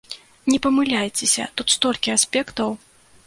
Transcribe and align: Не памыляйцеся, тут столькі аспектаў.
Не 0.51 0.55
памыляйцеся, 0.65 1.45
тут 1.61 1.75
столькі 1.75 2.15
аспектаў. 2.17 2.69